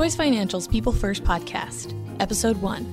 Choice 0.00 0.16
Financial's 0.16 0.66
People 0.66 0.92
First 0.92 1.24
podcast, 1.24 1.92
Episode 2.20 2.56
1. 2.62 2.86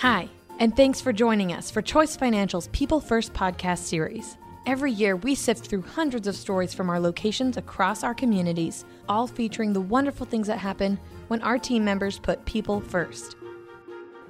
Hi, 0.00 0.28
and 0.58 0.76
thanks 0.76 1.00
for 1.00 1.14
joining 1.14 1.54
us 1.54 1.70
for 1.70 1.80
Choice 1.80 2.16
Financial's 2.16 2.68
People 2.68 3.00
First 3.00 3.32
podcast 3.32 3.78
series. 3.78 4.36
Every 4.66 4.92
year, 4.92 5.16
we 5.16 5.34
sift 5.34 5.66
through 5.66 5.80
hundreds 5.80 6.28
of 6.28 6.36
stories 6.36 6.74
from 6.74 6.90
our 6.90 7.00
locations 7.00 7.56
across 7.56 8.04
our 8.04 8.12
communities, 8.12 8.84
all 9.08 9.26
featuring 9.26 9.72
the 9.72 9.80
wonderful 9.80 10.26
things 10.26 10.48
that 10.48 10.58
happen 10.58 10.98
when 11.28 11.40
our 11.40 11.56
team 11.56 11.82
members 11.82 12.18
put 12.18 12.44
people 12.44 12.82
first. 12.82 13.36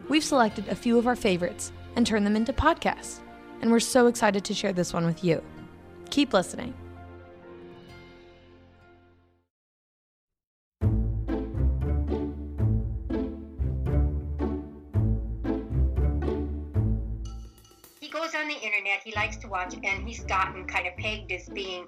We've 0.08 0.22
selected 0.22 0.68
a 0.68 0.76
few 0.76 0.98
of 0.98 1.08
our 1.08 1.16
favorites 1.16 1.72
and 1.96 2.06
turned 2.06 2.26
them 2.26 2.36
into 2.36 2.52
podcasts, 2.52 3.22
and 3.60 3.70
we're 3.70 3.80
so 3.80 4.06
excited 4.06 4.44
to 4.44 4.54
share 4.54 4.72
this 4.72 4.92
one 4.92 5.04
with 5.04 5.24
you. 5.24 5.42
Keep 6.10 6.32
listening. 6.32 6.74
he 18.00 18.08
goes 18.08 18.34
on 18.34 18.48
the 18.48 18.54
internet 18.54 19.02
he 19.04 19.12
likes 19.14 19.36
to 19.36 19.48
watch 19.48 19.74
and 19.74 20.08
he's 20.08 20.20
gotten 20.24 20.64
kind 20.64 20.86
of 20.86 20.96
pegged 20.96 21.30
as 21.30 21.48
being 21.50 21.86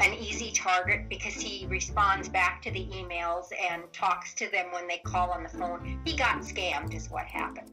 an 0.00 0.12
easy 0.14 0.50
target 0.50 1.08
because 1.08 1.34
he 1.34 1.66
responds 1.68 2.28
back 2.28 2.60
to 2.60 2.70
the 2.72 2.86
emails 2.86 3.46
and 3.70 3.84
talks 3.92 4.34
to 4.34 4.50
them 4.50 4.66
when 4.72 4.88
they 4.88 4.98
call 5.04 5.30
on 5.30 5.44
the 5.44 5.48
phone 5.48 6.00
he 6.04 6.16
got 6.16 6.40
scammed 6.40 6.94
is 6.94 7.08
what 7.10 7.24
happened 7.26 7.70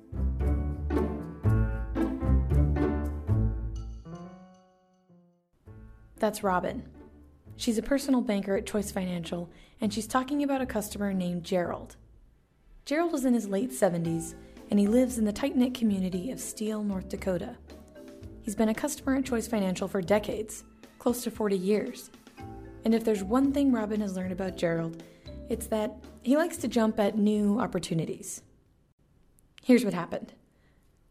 That's 6.19 6.43
Robin. 6.43 6.83
She's 7.55 7.77
a 7.77 7.83
personal 7.83 8.21
banker 8.21 8.55
at 8.55 8.65
Choice 8.65 8.91
Financial, 8.91 9.49
and 9.79 9.93
she's 9.93 10.07
talking 10.07 10.43
about 10.43 10.61
a 10.61 10.65
customer 10.65 11.13
named 11.13 11.43
Gerald. 11.43 11.95
Gerald 12.85 13.13
is 13.13 13.25
in 13.25 13.33
his 13.33 13.47
late 13.47 13.71
70s, 13.71 14.35
and 14.69 14.79
he 14.79 14.87
lives 14.87 15.17
in 15.17 15.25
the 15.25 15.31
tight 15.31 15.55
knit 15.55 15.73
community 15.73 16.31
of 16.31 16.39
Steele, 16.39 16.83
North 16.83 17.07
Dakota. 17.07 17.55
He's 18.41 18.55
been 18.55 18.69
a 18.69 18.73
customer 18.73 19.15
at 19.15 19.25
Choice 19.25 19.47
Financial 19.47 19.87
for 19.87 20.01
decades, 20.01 20.63
close 20.97 21.23
to 21.23 21.31
40 21.31 21.57
years. 21.57 22.09
And 22.83 22.93
if 22.93 23.03
there's 23.03 23.23
one 23.23 23.53
thing 23.53 23.71
Robin 23.71 24.01
has 24.01 24.15
learned 24.15 24.31
about 24.31 24.57
Gerald, 24.57 25.03
it's 25.49 25.67
that 25.67 25.93
he 26.21 26.35
likes 26.35 26.57
to 26.57 26.67
jump 26.67 26.99
at 26.99 27.17
new 27.17 27.59
opportunities. 27.59 28.41
Here's 29.63 29.85
what 29.85 29.93
happened 29.93 30.33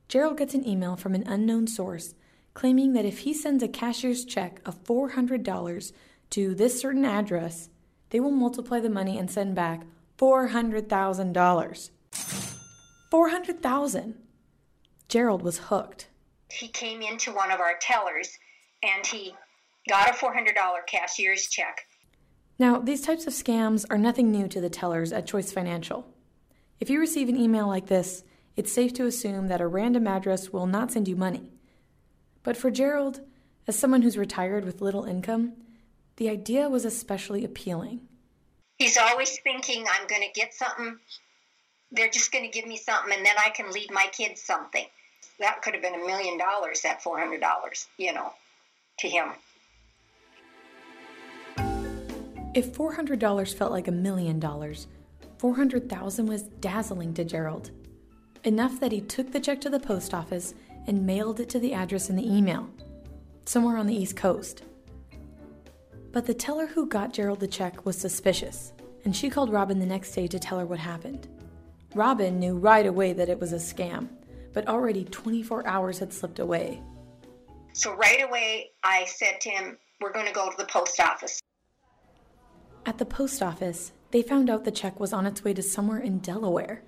Gerald 0.08 0.38
gets 0.38 0.54
an 0.54 0.66
email 0.66 0.96
from 0.96 1.14
an 1.14 1.24
unknown 1.26 1.66
source 1.66 2.14
claiming 2.54 2.92
that 2.94 3.04
if 3.04 3.20
he 3.20 3.32
sends 3.34 3.62
a 3.62 3.68
cashier's 3.68 4.24
check 4.24 4.60
of 4.66 4.82
$400 4.84 5.92
to 6.30 6.54
this 6.54 6.80
certain 6.80 7.04
address, 7.04 7.68
they 8.10 8.20
will 8.20 8.30
multiply 8.30 8.80
the 8.80 8.90
money 8.90 9.18
and 9.18 9.30
send 9.30 9.54
back 9.54 9.82
$400,000. 10.18 11.90
400,000. 13.10 14.14
Gerald 15.08 15.42
was 15.42 15.58
hooked. 15.58 16.08
he 16.50 16.68
came 16.68 17.00
into 17.02 17.32
one 17.32 17.50
of 17.50 17.60
our 17.60 17.74
tellers 17.80 18.38
and 18.82 19.06
he 19.06 19.34
got 19.88 20.10
a 20.10 20.12
$400 20.12 20.54
cashier's 20.86 21.48
check 21.48 21.86
Now, 22.58 22.78
these 22.78 23.00
types 23.02 23.26
of 23.26 23.32
scams 23.32 23.84
are 23.90 23.98
nothing 23.98 24.30
new 24.30 24.48
to 24.48 24.60
the 24.60 24.68
tellers 24.68 25.12
at 25.12 25.26
Choice 25.26 25.52
Financial. 25.52 26.06
If 26.80 26.90
you 26.90 27.00
receive 27.00 27.28
an 27.28 27.36
email 27.36 27.66
like 27.66 27.86
this, 27.86 28.24
it's 28.56 28.72
safe 28.72 28.92
to 28.94 29.06
assume 29.06 29.48
that 29.48 29.60
a 29.60 29.66
random 29.66 30.06
address 30.06 30.50
will 30.52 30.66
not 30.66 30.90
send 30.92 31.08
you 31.08 31.16
money. 31.16 31.52
But 32.42 32.56
for 32.56 32.70
Gerald, 32.70 33.20
as 33.66 33.78
someone 33.78 34.02
who's 34.02 34.16
retired 34.18 34.64
with 34.64 34.80
little 34.80 35.04
income, 35.04 35.52
the 36.16 36.28
idea 36.28 36.68
was 36.68 36.84
especially 36.84 37.44
appealing. 37.44 38.00
he's 38.78 38.96
always 38.98 39.38
thinking 39.40 39.84
i'm 39.90 40.06
going 40.08 40.22
to 40.22 40.40
get 40.40 40.52
something 40.54 40.98
they're 41.92 42.10
just 42.10 42.32
going 42.32 42.44
to 42.44 42.50
give 42.50 42.66
me 42.66 42.76
something 42.76 43.12
and 43.16 43.24
then 43.24 43.34
i 43.44 43.50
can 43.50 43.70
leave 43.70 43.90
my 43.90 44.06
kids 44.12 44.42
something 44.42 44.84
that 45.38 45.62
could 45.62 45.74
have 45.74 45.82
been 45.82 45.94
a 45.94 46.06
million 46.06 46.36
dollars 46.38 46.80
that 46.82 47.02
$400 47.02 47.86
you 47.98 48.12
know 48.12 48.32
to 48.98 49.08
him 49.08 49.28
If 52.54 52.72
$400 52.72 53.54
felt 53.54 53.70
like 53.70 53.86
a 53.88 53.92
million 53.92 54.40
dollars, 54.40 54.88
400,000 55.38 56.26
was 56.26 56.42
dazzling 56.42 57.14
to 57.14 57.24
Gerald. 57.24 57.70
Enough 58.42 58.80
that 58.80 58.90
he 58.90 59.00
took 59.00 59.30
the 59.30 59.38
check 59.38 59.60
to 59.60 59.70
the 59.70 59.78
post 59.78 60.12
office 60.14 60.54
and 60.88 61.06
mailed 61.06 61.38
it 61.38 61.50
to 61.50 61.60
the 61.60 61.74
address 61.74 62.08
in 62.10 62.16
the 62.16 62.26
email, 62.26 62.68
somewhere 63.44 63.76
on 63.76 63.86
the 63.86 63.94
East 63.94 64.16
Coast. 64.16 64.64
But 66.10 66.26
the 66.26 66.34
teller 66.34 66.66
who 66.66 66.86
got 66.86 67.12
Gerald 67.12 67.40
the 67.40 67.46
check 67.46 67.84
was 67.84 67.96
suspicious, 67.96 68.72
and 69.04 69.14
she 69.14 69.28
called 69.28 69.52
Robin 69.52 69.78
the 69.78 69.86
next 69.86 70.12
day 70.12 70.26
to 70.26 70.38
tell 70.38 70.58
her 70.58 70.66
what 70.66 70.78
happened. 70.78 71.28
Robin 71.94 72.40
knew 72.40 72.56
right 72.56 72.86
away 72.86 73.12
that 73.12 73.28
it 73.28 73.38
was 73.38 73.52
a 73.52 73.56
scam, 73.56 74.08
but 74.54 74.66
already 74.66 75.04
24 75.04 75.66
hours 75.66 75.98
had 75.98 76.12
slipped 76.12 76.38
away. 76.38 76.82
So 77.74 77.94
right 77.94 78.24
away, 78.26 78.70
I 78.82 79.04
said 79.04 79.40
to 79.42 79.50
him, 79.50 79.76
We're 80.00 80.12
going 80.12 80.26
to 80.26 80.32
go 80.32 80.50
to 80.50 80.56
the 80.56 80.66
post 80.66 80.98
office. 81.00 81.40
At 82.86 82.96
the 82.96 83.04
post 83.04 83.42
office, 83.42 83.92
they 84.10 84.22
found 84.22 84.48
out 84.48 84.64
the 84.64 84.70
check 84.70 84.98
was 84.98 85.12
on 85.12 85.26
its 85.26 85.44
way 85.44 85.52
to 85.52 85.62
somewhere 85.62 86.00
in 86.00 86.18
Delaware. 86.20 86.82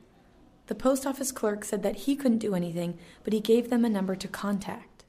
The 0.70 0.76
post 0.76 1.04
office 1.04 1.32
clerk 1.32 1.64
said 1.64 1.82
that 1.82 1.97
he 1.97 2.14
couldn't 2.14 2.38
do 2.38 2.54
anything, 2.54 2.97
but 3.25 3.32
he 3.32 3.41
gave 3.41 3.70
them 3.70 3.84
a 3.84 3.88
number 3.88 4.14
to 4.14 4.28
contact. 4.28 5.03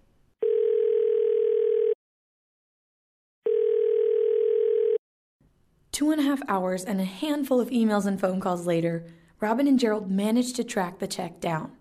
Two 5.91 6.09
and 6.09 6.19
a 6.19 6.23
half 6.23 6.41
hours 6.47 6.83
and 6.83 6.99
a 6.99 7.03
handful 7.03 7.61
of 7.61 7.69
emails 7.69 8.07
and 8.07 8.19
phone 8.19 8.39
calls 8.39 8.65
later, 8.65 9.05
Robin 9.39 9.67
and 9.67 9.77
Gerald 9.77 10.09
managed 10.09 10.55
to 10.55 10.63
track 10.63 10.97
the 10.97 11.05
check 11.05 11.39
down. 11.39 11.73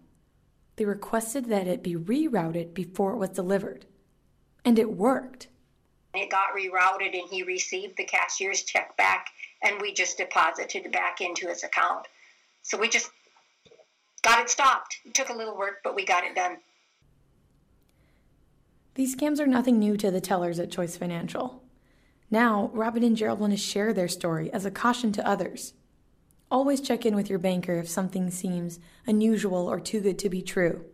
They 0.77 0.85
requested 0.85 1.47
that 1.47 1.67
it 1.67 1.83
be 1.83 1.97
rerouted 1.97 2.75
before 2.75 3.15
it 3.15 3.19
was 3.19 3.31
delivered. 3.31 3.87
And 4.63 4.79
it 4.79 4.93
worked. 4.93 5.49
It 6.13 6.31
got 6.31 6.55
rerouted 6.55 7.19
and 7.19 7.31
he 7.31 7.45
received 7.45 7.97
the 7.97 8.05
cashier's 8.05 8.63
check 8.63 8.95
back, 8.99 9.29
and 9.63 9.81
we 9.81 9.95
just 9.95 10.19
deposited 10.19 10.85
it 10.85 10.93
back 10.93 11.23
into 11.23 11.49
his 11.49 11.65
account. 11.65 12.09
So 12.61 12.77
we 12.77 12.91
just 12.91 13.11
got 14.23 14.41
it 14.41 14.51
stopped. 14.51 14.99
It 15.05 15.15
took 15.15 15.29
a 15.29 15.35
little 15.35 15.57
work, 15.57 15.79
but 15.83 15.95
we 15.95 16.05
got 16.05 16.25
it 16.25 16.35
done. 16.35 16.59
These 18.95 19.17
scams 19.17 19.41
are 19.41 19.47
nothing 19.47 19.79
new 19.79 19.97
to 19.97 20.11
the 20.11 20.21
tellers 20.21 20.59
at 20.59 20.71
Choice 20.71 20.97
Financial. 20.97 21.63
Now, 22.31 22.71
Robin 22.73 23.03
and 23.03 23.17
Gerald 23.17 23.41
want 23.41 23.53
to 23.53 23.57
share 23.57 23.93
their 23.93 24.09
story 24.09 24.53
as 24.53 24.65
a 24.65 24.71
caution 24.71 25.13
to 25.13 25.27
others. 25.27 25.75
Always 26.51 26.81
check 26.81 27.07
in 27.07 27.15
with 27.15 27.31
your 27.31 27.39
banker 27.39 27.75
if 27.75 27.89
something 27.89 28.31
seems 28.31 28.81
unusual 29.07 29.71
or 29.71 29.81
too 29.81 30.01
good 30.01 30.19
to 30.19 30.29
be 30.29 30.43
true. 30.43 30.85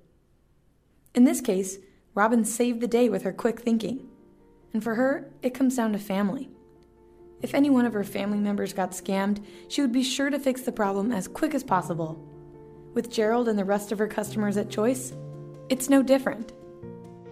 In 1.14 1.24
this 1.24 1.40
case, 1.40 1.78
Robin 2.14 2.44
saved 2.44 2.80
the 2.80 2.86
day 2.86 3.08
with 3.08 3.22
her 3.22 3.32
quick 3.32 3.60
thinking. 3.60 4.08
And 4.72 4.84
for 4.84 4.94
her, 4.96 5.30
it 5.42 5.54
comes 5.54 5.76
down 5.76 5.92
to 5.92 5.98
family. 5.98 6.50
If 7.42 7.54
any 7.54 7.70
one 7.70 7.86
of 7.86 7.92
her 7.92 8.04
family 8.04 8.38
members 8.38 8.72
got 8.72 8.92
scammed, 8.92 9.44
she 9.68 9.80
would 9.80 9.92
be 9.92 10.02
sure 10.02 10.30
to 10.30 10.38
fix 10.38 10.62
the 10.62 10.72
problem 10.72 11.12
as 11.12 11.28
quick 11.28 11.54
as 11.54 11.64
possible. 11.64 12.35
With 12.96 13.10
Gerald 13.10 13.46
and 13.48 13.58
the 13.58 13.64
rest 13.64 13.92
of 13.92 13.98
her 13.98 14.08
customers 14.08 14.56
at 14.56 14.70
Choice, 14.70 15.12
it's 15.68 15.90
no 15.90 16.02
different. 16.02 16.54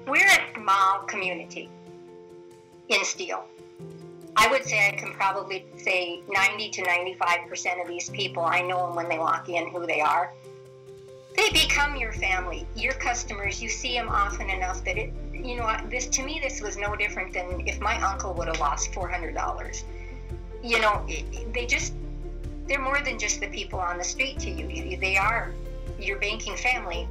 We're 0.06 0.26
a 0.26 0.60
small 0.60 0.98
community 1.06 1.70
in 2.90 3.02
Steele. 3.02 3.46
I 4.36 4.46
would 4.48 4.66
say 4.66 4.88
I 4.88 4.90
can 4.90 5.14
probably 5.14 5.64
say 5.78 6.20
90 6.28 6.68
to 6.68 6.82
95% 6.82 7.80
of 7.80 7.88
these 7.88 8.10
people, 8.10 8.44
I 8.44 8.60
know 8.60 8.86
them 8.86 8.94
when 8.94 9.08
they 9.08 9.18
walk 9.18 9.48
in 9.48 9.70
who 9.70 9.86
they 9.86 10.02
are. 10.02 10.34
They 11.34 11.48
become 11.48 11.96
your 11.96 12.12
family, 12.12 12.66
your 12.76 12.92
customers. 12.92 13.62
You 13.62 13.70
see 13.70 13.94
them 13.94 14.10
often 14.10 14.50
enough 14.50 14.84
that 14.84 14.98
it, 14.98 15.14
you 15.32 15.56
know, 15.56 15.74
this 15.88 16.08
to 16.08 16.22
me, 16.22 16.40
this 16.42 16.60
was 16.60 16.76
no 16.76 16.94
different 16.94 17.32
than 17.32 17.66
if 17.66 17.80
my 17.80 17.98
uncle 18.02 18.34
would 18.34 18.48
have 18.48 18.60
lost 18.60 18.92
$400. 18.92 19.82
You 20.62 20.80
know, 20.82 21.02
it, 21.08 21.54
they 21.54 21.64
just, 21.64 21.94
they're 22.66 22.80
more 22.80 23.00
than 23.02 23.18
just 23.18 23.40
the 23.40 23.48
people 23.48 23.78
on 23.78 23.98
the 23.98 24.04
street 24.04 24.38
to 24.40 24.50
you. 24.50 24.96
They 24.96 25.16
are 25.16 25.52
your 25.98 26.18
banking 26.18 26.56
family. 26.56 27.08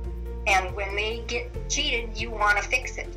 And 0.48 0.76
when 0.76 0.96
they 0.96 1.24
get 1.28 1.70
cheated, 1.70 2.18
you 2.18 2.32
want 2.32 2.58
to 2.58 2.64
fix 2.64 2.98
it. 2.98 3.08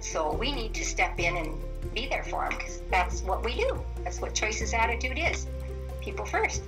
So 0.00 0.34
we 0.34 0.52
need 0.52 0.74
to 0.74 0.84
step 0.84 1.18
in 1.18 1.36
and 1.36 1.58
be 1.94 2.08
there 2.08 2.24
for 2.24 2.48
them 2.48 2.58
because 2.58 2.82
that's 2.90 3.22
what 3.22 3.44
we 3.44 3.54
do. 3.54 3.82
That's 4.02 4.20
what 4.20 4.34
Choice's 4.34 4.72
attitude 4.72 5.18
is. 5.18 5.46
People 6.00 6.24
first. 6.24 6.62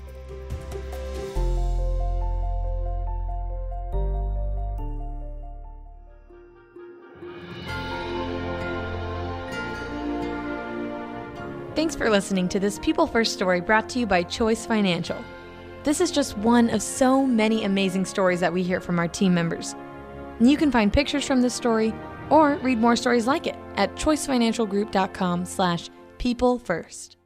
Thanks 11.86 11.94
for 11.94 12.10
listening 12.10 12.48
to 12.48 12.58
this 12.58 12.80
People 12.80 13.06
First 13.06 13.32
story 13.32 13.60
brought 13.60 13.88
to 13.90 14.00
you 14.00 14.06
by 14.06 14.24
Choice 14.24 14.66
Financial. 14.66 15.24
This 15.84 16.00
is 16.00 16.10
just 16.10 16.36
one 16.36 16.68
of 16.70 16.82
so 16.82 17.24
many 17.24 17.62
amazing 17.62 18.06
stories 18.06 18.40
that 18.40 18.52
we 18.52 18.64
hear 18.64 18.80
from 18.80 18.98
our 18.98 19.06
team 19.06 19.32
members. 19.32 19.76
You 20.40 20.56
can 20.56 20.72
find 20.72 20.92
pictures 20.92 21.24
from 21.24 21.42
this 21.42 21.54
story 21.54 21.94
or 22.28 22.56
read 22.56 22.78
more 22.78 22.96
stories 22.96 23.28
like 23.28 23.46
it 23.46 23.54
at 23.76 23.94
choicefinancialgroup.com 23.94 25.44
slash 25.44 25.88
people 26.18 26.58
first. 26.58 27.18